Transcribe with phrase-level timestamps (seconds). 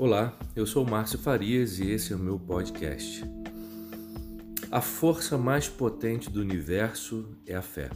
[0.00, 3.24] Olá, eu sou Márcio Farias e esse é o meu podcast.
[4.70, 7.90] A força mais potente do universo é a fé.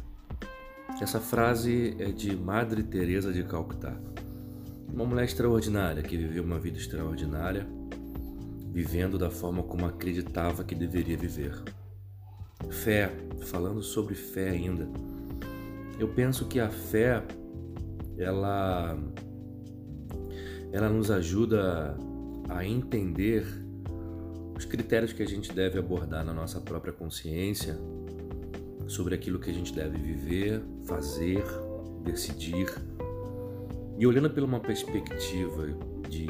[1.01, 3.97] Essa frase é de Madre Teresa de Calcutá,
[4.93, 7.69] uma mulher extraordinária que viveu uma vida extraordinária,
[8.73, 11.55] vivendo da forma como acreditava que deveria viver.
[12.69, 13.13] Fé,
[13.47, 14.89] falando sobre fé ainda,
[16.01, 17.23] eu penso que a fé
[18.19, 18.99] ela
[20.73, 21.95] ela nos ajuda
[22.49, 23.47] a entender
[24.57, 27.79] os critérios que a gente deve abordar na nossa própria consciência
[28.87, 31.45] sobre aquilo que a gente deve viver, fazer,
[32.03, 32.69] decidir.
[33.99, 35.69] E olhando pela uma perspectiva
[36.09, 36.27] de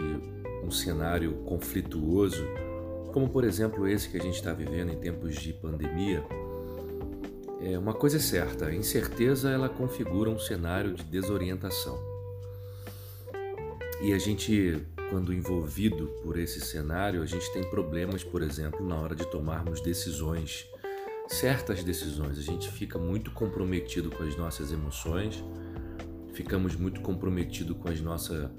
[0.64, 2.44] um cenário conflituoso,
[3.12, 6.24] como por exemplo esse que a gente está vivendo em tempos de pandemia,
[7.60, 12.11] é uma coisa é certa, a incerteza ela configura um cenário de desorientação.
[14.02, 18.96] E a gente, quando envolvido por esse cenário, a gente tem problemas, por exemplo, na
[18.96, 20.66] hora de tomarmos decisões,
[21.28, 22.36] certas decisões.
[22.36, 25.44] A gente fica muito comprometido com as nossas emoções,
[26.32, 28.50] ficamos muito comprometido com a nossa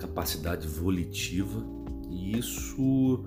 [0.00, 1.64] capacidade volitiva,
[2.10, 3.24] e isso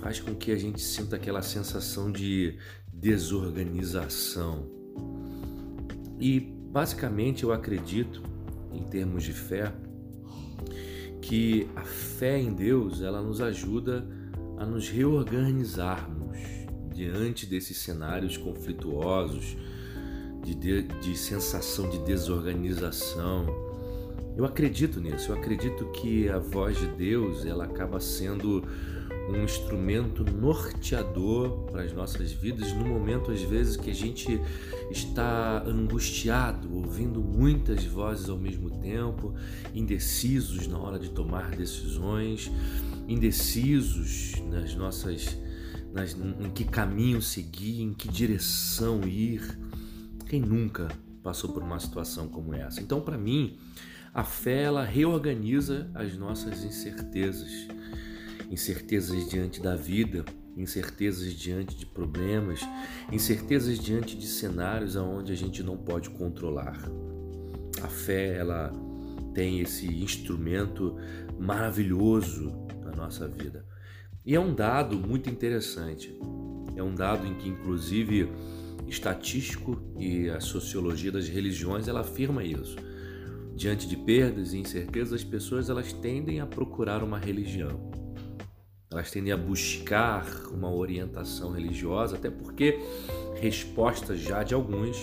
[0.00, 2.56] faz com que a gente sinta aquela sensação de
[2.90, 4.66] desorganização.
[6.18, 8.22] E basicamente eu acredito,
[8.72, 9.74] em termos de fé,
[11.30, 14.04] que a fé em Deus ela nos ajuda
[14.58, 16.36] a nos reorganizarmos
[16.92, 19.56] diante desses cenários conflituosos,
[20.42, 23.46] de, de, de sensação de desorganização.
[24.36, 28.64] Eu acredito nisso, eu acredito que a voz de Deus ela acaba sendo
[29.30, 34.40] um instrumento norteador para as nossas vidas no momento às vezes que a gente
[34.90, 39.34] está angustiado, ouvindo muitas vozes ao mesmo tempo,
[39.74, 42.50] indecisos na hora de tomar decisões,
[43.06, 45.38] indecisos nas nossas
[45.92, 49.58] nas, em que caminho seguir, em que direção ir.
[50.26, 50.88] Quem nunca
[51.22, 52.80] passou por uma situação como essa?
[52.80, 53.58] Então, para mim,
[54.14, 57.68] a fé ela reorganiza as nossas incertezas
[58.50, 60.24] incertezas diante da vida,
[60.56, 62.60] incertezas diante de problemas,
[63.12, 66.76] incertezas diante de cenários aonde a gente não pode controlar.
[67.80, 68.72] A fé, ela
[69.32, 70.96] tem esse instrumento
[71.38, 72.52] maravilhoso
[72.82, 73.64] na nossa vida.
[74.26, 76.18] E é um dado muito interessante.
[76.74, 78.28] É um dado em que inclusive
[78.88, 82.76] estatístico e a sociologia das religiões ela afirma isso.
[83.54, 87.99] Diante de perdas e incertezas, as pessoas elas tendem a procurar uma religião
[88.90, 92.76] elas tendem a buscar uma orientação religiosa, até porque
[93.36, 94.98] respostas já de alguns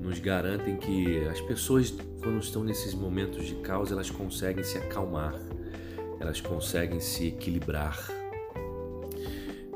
[0.00, 5.34] nos garantem que as pessoas, quando estão nesses momentos de caos, elas conseguem se acalmar,
[6.18, 7.98] elas conseguem se equilibrar.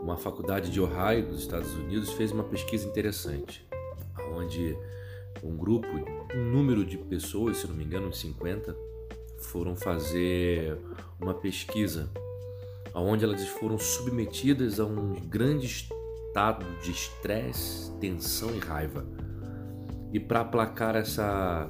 [0.00, 3.66] Uma faculdade de Ohio, dos Estados Unidos, fez uma pesquisa interessante,
[4.32, 4.74] onde
[5.42, 5.88] um grupo,
[6.34, 8.74] um número de pessoas, se não me engano, 50,
[9.38, 10.78] foram fazer
[11.20, 12.10] uma pesquisa
[13.00, 19.06] onde elas foram submetidas a um grande estado de estresse, tensão e raiva.
[20.12, 21.68] E para aplacar essa,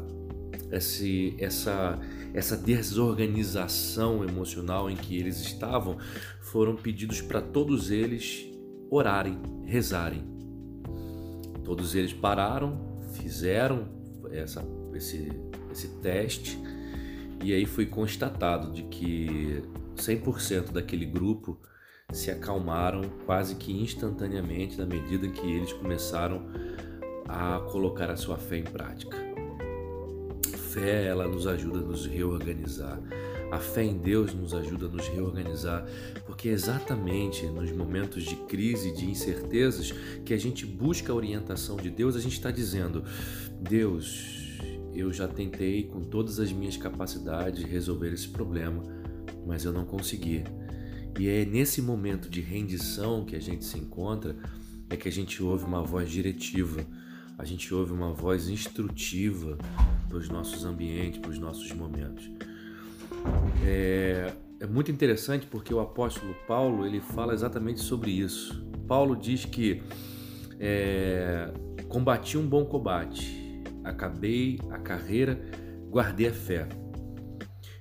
[0.70, 1.98] essa,
[2.32, 5.96] essa desorganização emocional em que eles estavam,
[6.40, 8.46] foram pedidos para todos eles
[8.90, 10.24] orarem, rezarem.
[11.64, 13.88] Todos eles pararam, fizeram
[14.30, 14.64] essa,
[14.94, 15.28] esse,
[15.72, 16.56] esse teste
[17.42, 19.62] e aí foi constatado de que
[19.96, 21.58] 100% daquele grupo
[22.12, 26.46] se acalmaram quase que instantaneamente na medida que eles começaram
[27.28, 29.16] a colocar a sua fé em prática.
[30.70, 33.00] Fé, ela nos ajuda a nos reorganizar.
[33.50, 35.86] A fé em Deus nos ajuda a nos reorganizar,
[36.26, 39.92] porque é exatamente nos momentos de crise, de incertezas,
[40.24, 43.04] que a gente busca a orientação de Deus, a gente está dizendo:
[43.60, 44.58] Deus,
[44.92, 48.82] eu já tentei com todas as minhas capacidades resolver esse problema,
[49.46, 50.44] mas eu não consegui.
[51.18, 54.36] E é nesse momento de rendição que a gente se encontra,
[54.90, 56.84] é que a gente ouve uma voz diretiva,
[57.38, 59.56] a gente ouve uma voz instrutiva
[60.08, 62.30] para os nossos ambientes, para os nossos momentos.
[63.64, 68.64] É, é muito interessante porque o apóstolo Paulo ele fala exatamente sobre isso.
[68.86, 69.82] Paulo diz que
[70.58, 71.52] é,
[71.88, 75.38] combati um bom combate, acabei a carreira,
[75.90, 76.68] guardei a fé.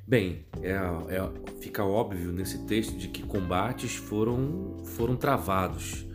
[0.08, 6.06] Bem, é, é, fica óbvio nesse texto de que combates foram, foram travados.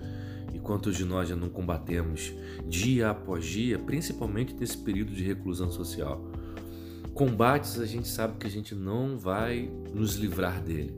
[0.54, 2.32] E quantos de nós já não combatemos
[2.68, 6.24] dia após dia, principalmente nesse período de reclusão social?
[7.14, 10.94] Combates a gente sabe que a gente não vai nos livrar dele,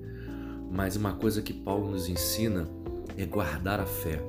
[0.71, 2.69] mas uma coisa que Paulo nos ensina
[3.17, 4.23] é guardar a fé.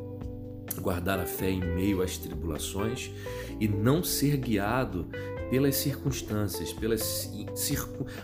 [0.80, 3.12] Guardar a fé em meio às tribulações
[3.60, 5.10] e não ser guiado
[5.54, 7.32] pelas circunstâncias, pelas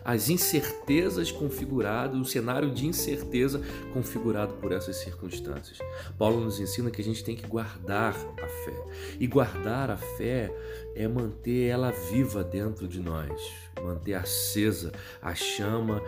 [0.03, 3.61] as incertezas configuradas, o cenário de incerteza
[3.93, 5.77] configurado por essas circunstâncias.
[6.17, 8.83] Paulo nos ensina que a gente tem que guardar a fé.
[9.19, 10.51] E guardar a fé
[10.95, 13.39] é manter ela viva dentro de nós,
[13.79, 14.91] manter acesa
[15.21, 16.01] a chama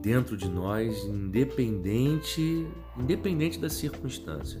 [0.00, 2.66] dentro de nós, independente,
[2.98, 4.60] independente das circunstâncias.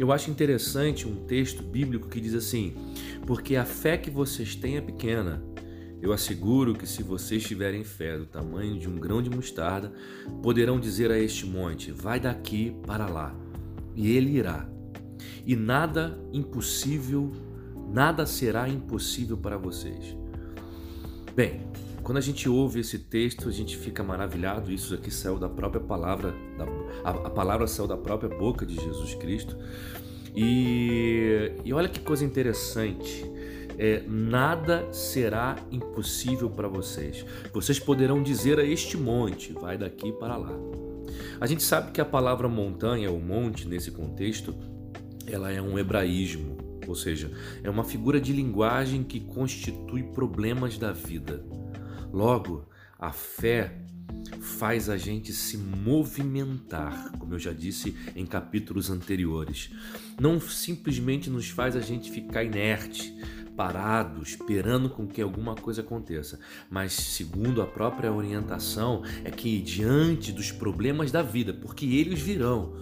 [0.00, 2.72] Eu acho interessante um texto bíblico que diz assim:
[3.26, 5.44] Porque a fé que vocês têm é pequena.
[6.00, 9.92] Eu asseguro que, se vocês tiverem fé do tamanho de um grão de mostarda,
[10.42, 13.36] poderão dizer a este monte: Vai daqui para lá,
[13.94, 14.66] e ele irá.
[15.44, 17.30] E nada impossível,
[17.92, 20.16] nada será impossível para vocês.
[21.36, 21.60] Bem,
[22.10, 24.72] quando a gente ouve esse texto, a gente fica maravilhado.
[24.72, 26.64] Isso aqui saiu da própria palavra, da,
[27.08, 29.56] a, a, palavra saiu da própria boca de Jesus Cristo.
[30.34, 33.24] E, e olha que coisa interessante.
[33.78, 37.24] É, nada será impossível para vocês.
[37.52, 40.58] Vocês poderão dizer a este monte: vai daqui para lá.
[41.40, 44.52] A gente sabe que a palavra montanha ou monte, nesse contexto,
[45.28, 46.58] ela é um hebraísmo,
[46.88, 47.30] ou seja,
[47.62, 51.40] é uma figura de linguagem que constitui problemas da vida.
[52.12, 52.66] Logo,
[52.98, 53.72] a fé
[54.40, 59.70] faz a gente se movimentar, como eu já disse em capítulos anteriores.
[60.20, 63.14] Não simplesmente nos faz a gente ficar inerte,
[63.56, 66.40] parado, esperando com que alguma coisa aconteça,
[66.70, 72.74] mas segundo a própria orientação é que diante dos problemas da vida, porque eles virão,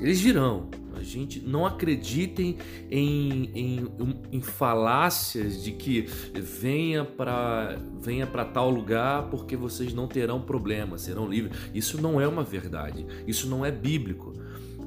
[0.00, 2.58] eles virão, a gente não acreditem
[2.90, 3.88] em, em,
[4.32, 6.02] em falácias de que
[6.34, 11.56] venha para venha para tal lugar porque vocês não terão problemas, serão livres.
[11.72, 13.06] Isso não é uma verdade.
[13.26, 14.32] Isso não é bíblico.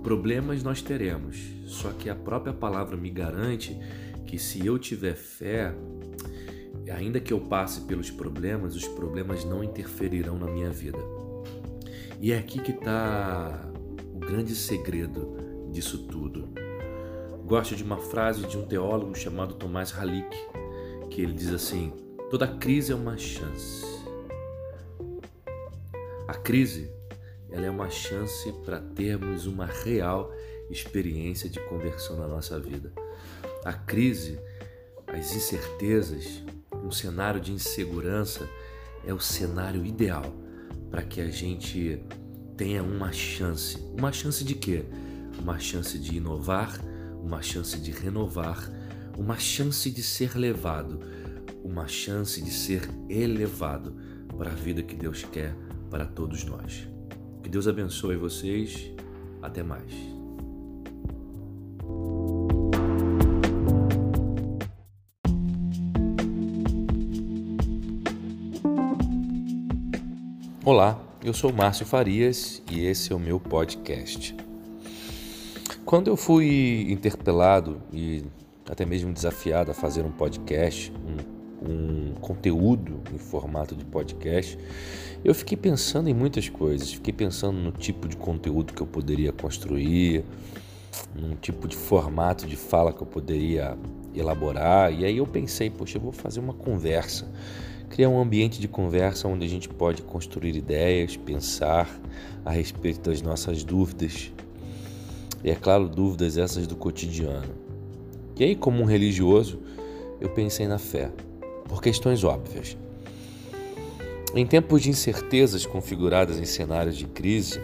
[0.03, 1.37] Problemas nós teremos.
[1.65, 3.77] Só que a própria palavra me garante
[4.25, 5.75] que se eu tiver fé,
[6.93, 10.99] ainda que eu passe pelos problemas, os problemas não interferirão na minha vida.
[12.19, 13.69] E é aqui que está
[14.13, 16.49] o grande segredo disso tudo.
[17.45, 20.35] Gosto de uma frase de um teólogo chamado Tomás Halik,
[21.09, 21.91] que ele diz assim:
[22.29, 23.85] toda crise é uma chance.
[26.27, 26.89] A crise
[27.49, 30.33] ela é uma chance para termos uma real
[30.69, 32.93] experiência de conversão na nossa vida.
[33.65, 34.39] A crise,
[35.07, 36.41] as incertezas,
[36.83, 38.47] um cenário de insegurança
[39.05, 40.33] é o cenário ideal
[40.89, 42.01] para que a gente
[42.55, 43.77] tenha uma chance.
[43.97, 44.85] Uma chance de quê?
[45.41, 46.79] Uma chance de inovar,
[47.23, 48.71] uma chance de renovar,
[49.17, 50.99] uma chance de ser levado,
[51.63, 53.95] uma chance de ser elevado
[54.37, 55.55] para a vida que Deus quer
[55.89, 56.87] para todos nós.
[57.41, 58.91] Que Deus abençoe vocês.
[59.41, 59.91] Até mais.
[70.63, 74.35] Olá, eu sou Márcio Farias e esse é o meu podcast.
[75.85, 78.23] Quando eu fui interpelado e
[78.69, 80.93] até mesmo desafiado a fazer um podcast,
[81.61, 84.57] um, um conteúdo em formato de podcast,
[85.25, 86.93] eu fiquei pensando em muitas coisas.
[86.93, 90.23] Fiquei pensando no tipo de conteúdo que eu poderia construir,
[91.15, 93.77] num tipo de formato de fala que eu poderia
[94.15, 94.93] elaborar.
[94.93, 97.27] E aí eu pensei, poxa, eu vou fazer uma conversa,
[97.89, 101.89] criar um ambiente de conversa onde a gente pode construir ideias, pensar
[102.45, 104.31] a respeito das nossas dúvidas,
[105.43, 107.53] e, é claro, dúvidas essas do cotidiano.
[108.37, 109.59] E aí, como um religioso,
[110.19, 111.11] eu pensei na fé,
[111.67, 112.77] por questões óbvias.
[114.33, 117.59] Em tempos de incertezas configuradas em cenários de crise,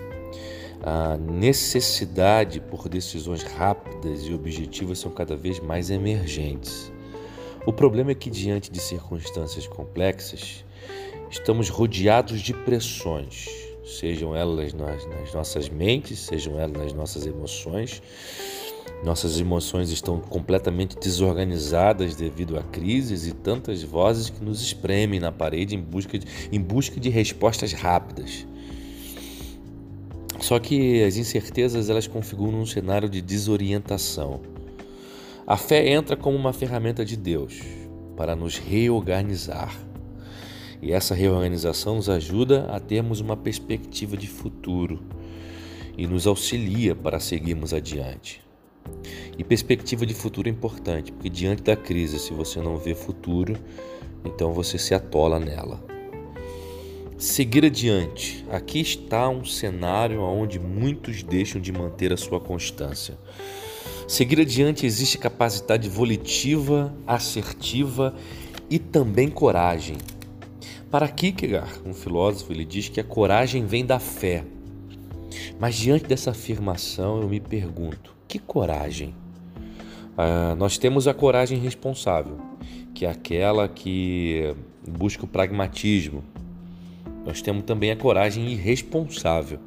[0.84, 6.92] a necessidade por decisões rápidas e objetivas são cada vez mais emergentes.
[7.66, 10.64] O problema é que, diante de circunstâncias complexas,
[11.30, 18.02] estamos rodeados de pressões, sejam elas nas, nas nossas mentes, sejam elas nas nossas emoções.
[19.04, 25.32] Nossas emoções estão completamente desorganizadas devido a crises e tantas vozes que nos espremem na
[25.32, 28.46] parede em busca de, em busca de respostas rápidas.
[30.40, 34.42] Só que as incertezas elas configuram um cenário de desorientação.
[35.46, 37.60] A fé entra como uma ferramenta de Deus
[38.16, 39.87] para nos reorganizar
[40.82, 45.00] e essa reorganização nos ajuda a termos uma perspectiva de futuro
[45.98, 48.42] e nos auxilia para seguirmos adiante.
[49.38, 53.58] E perspectiva de futuro é importante, porque diante da crise, se você não vê futuro,
[54.24, 55.84] então você se atola nela.
[57.18, 58.46] Seguir adiante.
[58.52, 63.18] Aqui está um cenário onde muitos deixam de manter a sua constância.
[64.08, 68.16] Seguir adiante existe capacidade volitiva, assertiva
[68.70, 69.98] e também coragem.
[70.90, 74.46] Para Kierkegaard, um filósofo, ele diz que a coragem vem da fé.
[75.60, 79.14] Mas diante dessa afirmação, eu me pergunto: que coragem?
[80.18, 82.38] Ah, nós temos a coragem responsável,
[82.94, 84.56] que é aquela que
[84.88, 86.24] busca o pragmatismo.
[87.26, 89.60] Nós temos também a coragem irresponsável,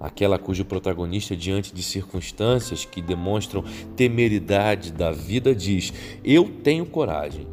[0.00, 3.62] aquela cujo protagonista, diante de circunstâncias que demonstram
[3.94, 5.92] temeridade da vida, diz:
[6.24, 7.46] Eu tenho coragem.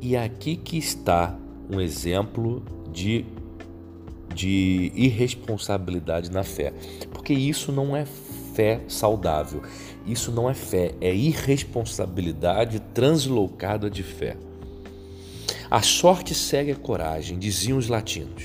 [0.00, 1.38] E aqui que está
[1.70, 3.24] um exemplo de,
[4.34, 6.72] de irresponsabilidade na fé,
[7.12, 8.04] porque isso não é
[8.54, 9.62] fé saudável.
[10.06, 14.36] Isso não é fé, é irresponsabilidade translocada de fé.
[15.70, 18.44] A sorte segue a coragem, diziam os latinos.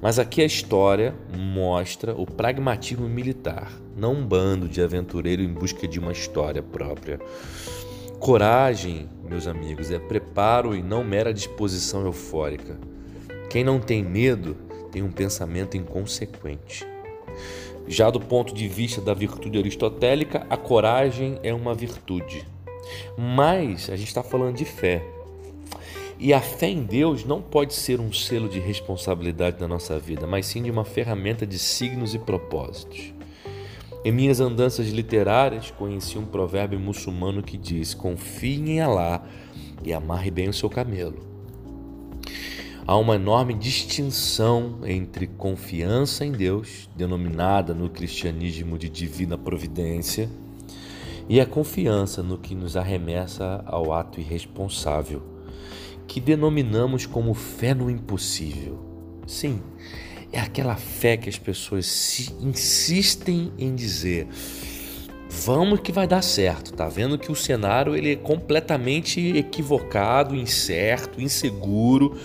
[0.00, 5.88] Mas aqui a história mostra o pragmatismo militar, não um bando de aventureiro em busca
[5.88, 7.18] de uma história própria.
[8.20, 12.78] Coragem, meus amigos, é preparo e não mera disposição eufórica.
[13.48, 14.56] Quem não tem medo
[14.90, 16.86] tem um pensamento inconsequente.
[17.86, 22.46] Já do ponto de vista da virtude aristotélica, a coragem é uma virtude.
[23.16, 25.02] Mas a gente está falando de fé.
[26.18, 30.26] E a fé em Deus não pode ser um selo de responsabilidade na nossa vida,
[30.26, 33.13] mas sim de uma ferramenta de signos e propósitos.
[34.04, 39.24] Em minhas andanças literárias, conheci um provérbio muçulmano que diz: Confie em Alá
[39.82, 41.32] e amarre bem o seu camelo.
[42.86, 50.28] Há uma enorme distinção entre confiança em Deus, denominada no cristianismo de divina providência,
[51.26, 55.22] e a confiança no que nos arremessa ao ato irresponsável,
[56.06, 58.78] que denominamos como fé no impossível.
[59.26, 59.62] Sim,
[60.34, 64.26] é aquela fé que as pessoas insistem em dizer:
[65.30, 66.72] vamos que vai dar certo.
[66.72, 72.18] Tá vendo que o cenário ele é completamente equivocado, incerto, inseguro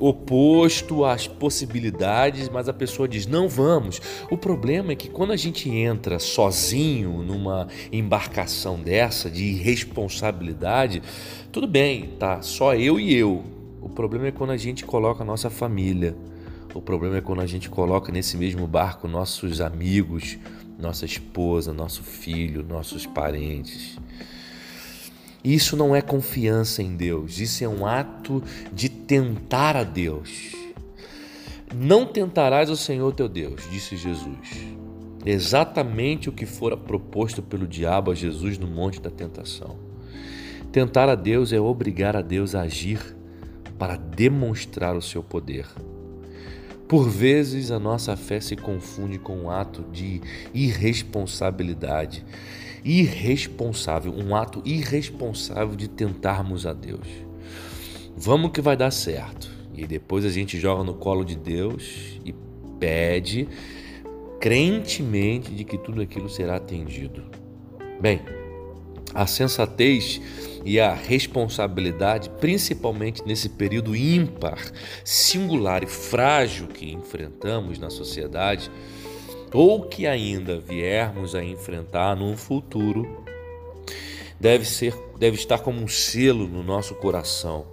[0.00, 4.00] oposto às possibilidades, mas a pessoa diz: não vamos.
[4.30, 11.02] O problema é que quando a gente entra sozinho numa embarcação dessa de irresponsabilidade,
[11.50, 13.42] tudo bem, tá só eu e eu.
[13.82, 16.14] O problema é quando a gente coloca a nossa família.
[16.74, 20.38] O problema é quando a gente coloca nesse mesmo barco nossos amigos,
[20.78, 23.98] nossa esposa, nosso filho, nossos parentes.
[25.42, 30.52] Isso não é confiança em Deus, isso é um ato de tentar a Deus.
[31.74, 34.66] Não tentarás o Senhor teu Deus, disse Jesus.
[35.24, 39.76] Exatamente o que fora proposto pelo diabo a Jesus no monte da tentação.
[40.70, 43.16] Tentar a Deus é obrigar a Deus a agir
[43.78, 45.66] para demonstrar o seu poder.
[46.88, 50.22] Por vezes a nossa fé se confunde com um ato de
[50.54, 52.24] irresponsabilidade
[52.84, 57.06] irresponsável, um ato irresponsável de tentarmos a Deus.
[58.16, 59.50] Vamos que vai dar certo.
[59.74, 62.34] E depois a gente joga no colo de Deus e
[62.80, 63.48] pede
[64.40, 67.24] crentemente de que tudo aquilo será atendido.
[68.00, 68.20] Bem,
[69.18, 70.20] a sensatez
[70.64, 74.60] e a responsabilidade, principalmente nesse período ímpar,
[75.04, 78.70] singular e frágil que enfrentamos na sociedade,
[79.52, 83.24] ou que ainda viermos a enfrentar num futuro,
[84.38, 87.66] deve ser deve estar como um selo no nosso coração.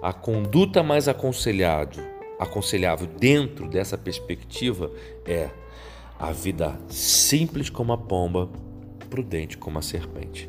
[0.00, 2.00] A conduta mais aconselhado,
[2.38, 4.92] aconselhável dentro dessa perspectiva
[5.24, 5.50] é
[6.16, 8.48] a vida simples como a pomba,
[9.10, 10.48] prudente como a serpente.